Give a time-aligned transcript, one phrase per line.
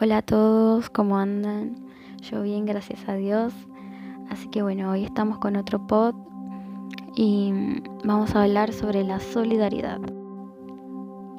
[0.00, 1.74] Hola a todos, ¿cómo andan?
[2.22, 3.52] Yo bien, gracias a Dios.
[4.30, 6.14] Así que bueno, hoy estamos con otro pod
[7.16, 9.98] y vamos a hablar sobre la solidaridad.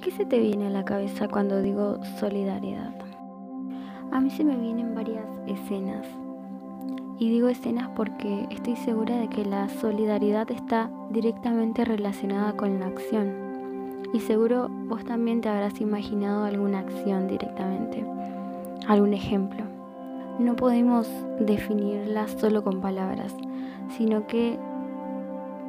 [0.00, 2.94] ¿Qué se te viene a la cabeza cuando digo solidaridad?
[4.10, 6.06] A mí se me vienen varias escenas.
[7.18, 12.86] Y digo escenas porque estoy segura de que la solidaridad está directamente relacionada con la
[12.86, 13.34] acción.
[14.14, 18.02] Y seguro vos también te habrás imaginado alguna acción directamente
[18.86, 19.64] algún ejemplo.
[20.38, 21.08] No podemos
[21.40, 23.34] definirla solo con palabras,
[23.96, 24.58] sino que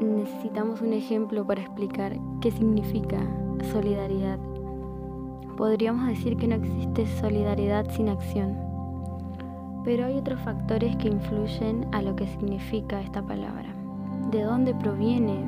[0.00, 3.18] necesitamos un ejemplo para explicar qué significa
[3.72, 4.38] solidaridad.
[5.56, 8.56] Podríamos decir que no existe solidaridad sin acción,
[9.84, 13.74] pero hay otros factores que influyen a lo que significa esta palabra.
[14.30, 15.44] ¿De dónde proviene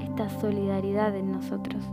[0.00, 1.84] esta solidaridad en nosotros?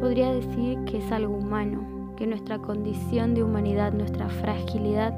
[0.00, 5.14] Podría decir que es algo humano, que nuestra condición de humanidad, nuestra fragilidad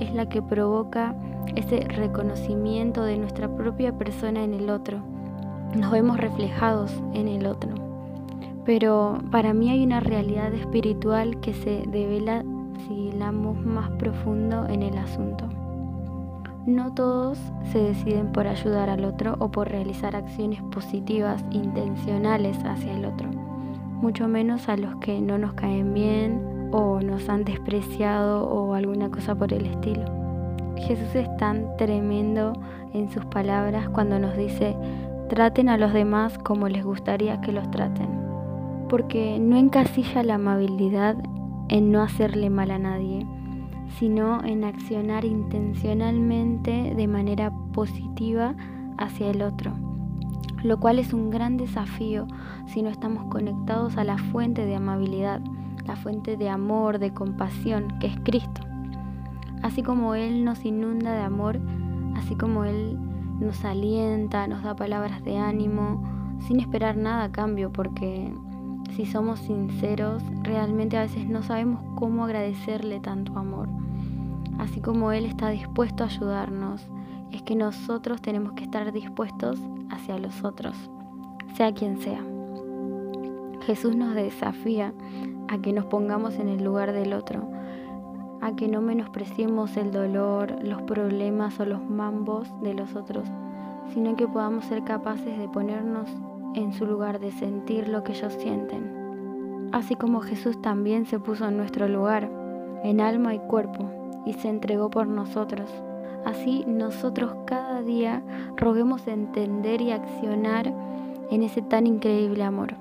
[0.00, 1.14] es la que provoca
[1.56, 4.98] ese reconocimiento de nuestra propia persona en el otro.
[5.74, 7.74] Nos vemos reflejados en el otro.
[8.64, 12.44] Pero para mí hay una realidad espiritual que se devela
[12.86, 15.48] si hilamos más profundo en el asunto.
[16.66, 17.38] No todos
[17.72, 23.49] se deciden por ayudar al otro o por realizar acciones positivas, intencionales hacia el otro
[24.00, 29.10] mucho menos a los que no nos caen bien o nos han despreciado o alguna
[29.10, 30.04] cosa por el estilo.
[30.76, 32.54] Jesús es tan tremendo
[32.94, 34.74] en sus palabras cuando nos dice,
[35.28, 38.08] traten a los demás como les gustaría que los traten,
[38.88, 41.16] porque no encasilla la amabilidad
[41.68, 43.26] en no hacerle mal a nadie,
[43.98, 48.54] sino en accionar intencionalmente de manera positiva
[48.96, 49.89] hacia el otro
[50.62, 52.26] lo cual es un gran desafío
[52.66, 55.40] si no estamos conectados a la fuente de amabilidad,
[55.86, 58.62] la fuente de amor, de compasión, que es Cristo.
[59.62, 61.60] Así como Él nos inunda de amor,
[62.16, 62.98] así como Él
[63.40, 66.02] nos alienta, nos da palabras de ánimo,
[66.46, 68.32] sin esperar nada a cambio, porque
[68.94, 73.68] si somos sinceros, realmente a veces no sabemos cómo agradecerle tanto amor.
[74.58, 76.86] Así como Él está dispuesto a ayudarnos,
[77.32, 79.58] es que nosotros tenemos que estar dispuestos
[79.90, 80.74] hacia los otros,
[81.54, 82.22] sea quien sea.
[83.62, 84.92] Jesús nos desafía
[85.48, 87.48] a que nos pongamos en el lugar del otro,
[88.40, 93.28] a que no menospreciemos el dolor, los problemas o los mambos de los otros,
[93.92, 96.08] sino que podamos ser capaces de ponernos
[96.54, 99.68] en su lugar, de sentir lo que ellos sienten.
[99.72, 102.30] Así como Jesús también se puso en nuestro lugar,
[102.82, 103.90] en alma y cuerpo,
[104.26, 105.70] y se entregó por nosotros.
[106.24, 108.22] Así nosotros cada día
[108.56, 110.72] roguemos entender y accionar
[111.30, 112.74] en ese tan increíble amor.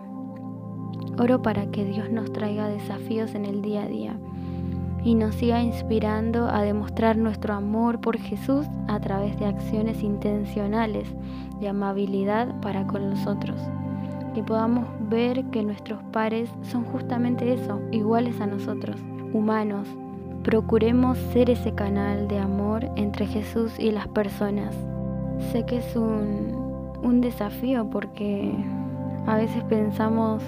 [1.17, 4.17] Oro para que Dios nos traiga desafíos en el día a día
[5.03, 11.07] y nos siga inspirando a demostrar nuestro amor por Jesús a través de acciones intencionales
[11.59, 13.59] de amabilidad para con los otros.
[14.35, 18.97] Y podamos ver que nuestros pares son justamente eso, iguales a nosotros,
[19.33, 19.87] humanos,
[20.43, 24.75] procuremos ser ese canal de amor entre Jesús y las personas.
[25.51, 28.53] Sé que es un, desafío porque
[29.25, 30.41] a veces pensamos,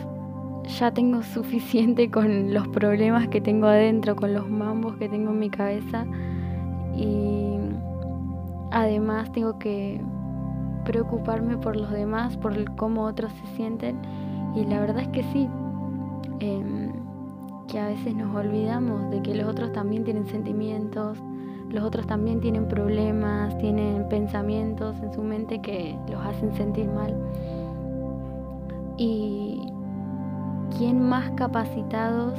[0.80, 5.40] ya tengo suficiente con los problemas que tengo adentro, con los mambos que tengo en
[5.40, 6.06] mi cabeza
[6.96, 7.58] y
[8.72, 10.02] además tengo que
[10.86, 13.98] preocuparme por los demás, por cómo otros se sienten
[14.56, 15.50] y la verdad es que sí.
[16.40, 17.11] Em,
[17.72, 21.18] que a veces nos olvidamos de que los otros también tienen sentimientos,
[21.70, 27.16] los otros también tienen problemas, tienen pensamientos en su mente que los hacen sentir mal.
[28.98, 29.62] Y
[30.78, 32.38] quién más capacitados,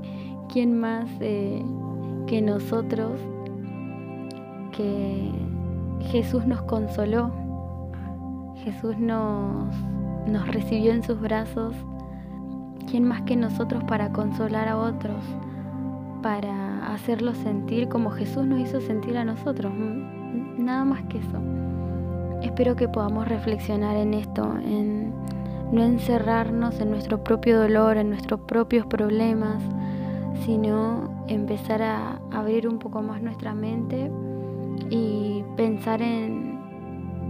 [0.52, 1.64] quién más eh,
[2.26, 3.18] que nosotros,
[4.72, 5.30] que
[6.10, 7.30] Jesús nos consoló,
[8.56, 9.74] Jesús nos,
[10.26, 11.74] nos recibió en sus brazos
[12.94, 15.16] ¿Quién más que nosotros para consolar a otros?
[16.22, 19.72] Para hacerlos sentir como Jesús nos hizo sentir a nosotros.
[19.74, 21.40] Nada más que eso.
[22.40, 25.12] Espero que podamos reflexionar en esto, en
[25.72, 29.60] no encerrarnos en nuestro propio dolor, en nuestros propios problemas,
[30.46, 34.08] sino empezar a abrir un poco más nuestra mente
[34.88, 36.60] y pensar en,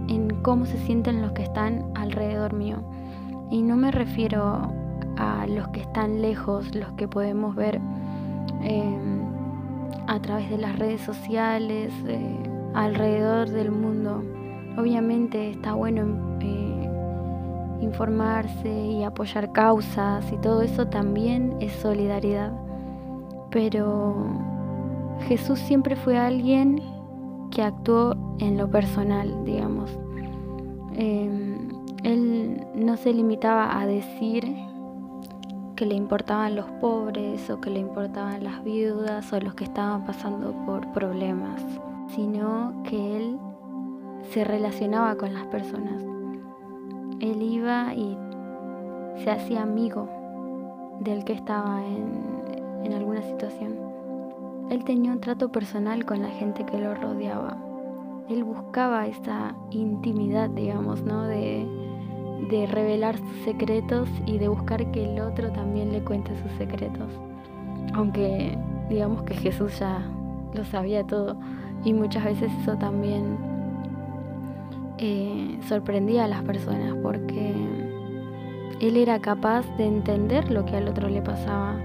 [0.09, 2.83] en cómo se sienten los que están alrededor mío.
[3.49, 4.84] Y no me refiero
[5.17, 7.79] a los que están lejos, los que podemos ver
[8.61, 9.21] em,
[10.07, 12.37] a través de las redes sociales, eh,
[12.73, 14.23] alrededor del mundo.
[14.77, 16.89] Obviamente está bueno eh,
[17.81, 22.51] informarse y apoyar causas y todo eso también es solidaridad.
[23.49, 24.15] Pero
[25.27, 26.81] Jesús siempre fue alguien
[27.51, 29.89] que actuó en lo personal, digamos.
[30.93, 31.69] Em,
[32.03, 34.45] él no se limitaba a decir
[35.75, 40.05] que le importaban los pobres o que le importaban las viudas o los que estaban
[40.05, 41.61] pasando por problemas,
[42.15, 43.37] sino que él
[44.31, 46.01] se relacionaba con las personas.
[47.19, 48.17] Él iba y
[49.23, 50.09] se hacía amigo
[51.01, 53.75] del que estaba en, en alguna situación.
[54.69, 57.57] Él tenía un trato personal con la gente que lo rodeaba.
[58.29, 61.23] Él buscaba esa intimidad, digamos, ¿no?
[61.23, 61.67] De,
[62.49, 67.09] de revelar sus secretos y de buscar que el otro también le cuente sus secretos.
[67.93, 68.57] Aunque
[68.89, 70.01] digamos que Jesús ya
[70.53, 71.35] lo sabía todo
[71.83, 73.37] y muchas veces eso también
[74.97, 77.53] eh, sorprendía a las personas porque
[78.79, 81.75] él era capaz de entender lo que al otro le pasaba.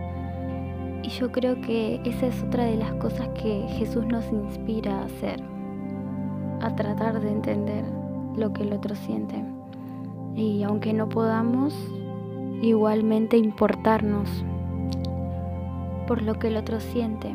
[1.03, 5.05] Y yo creo que esa es otra de las cosas que Jesús nos inspira a
[5.05, 5.41] hacer,
[6.61, 7.85] a tratar de entender
[8.37, 9.43] lo que el otro siente
[10.41, 11.75] y aunque no podamos,
[12.63, 14.29] igualmente importarnos
[16.07, 17.35] por lo que el otro siente,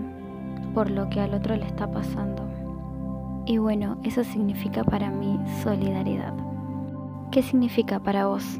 [0.73, 2.43] por lo que al otro le está pasando.
[3.45, 6.33] Y bueno, eso significa para mí solidaridad.
[7.31, 8.59] ¿Qué significa para vos?